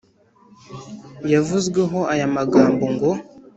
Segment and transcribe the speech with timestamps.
[1.33, 3.11] Yavuzweho aya magambo ngo